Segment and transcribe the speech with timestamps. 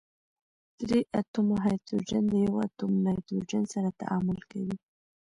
[0.87, 4.75] درې اتومه هایدروجن د یوه اتوم نایتروجن سره تعامل کوي.